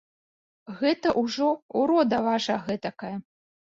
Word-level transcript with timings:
Гэта 0.79 1.13
ўжо 1.23 1.47
ўрода 1.85 2.25
ваша 2.33 2.61
гэтакая. 2.69 3.17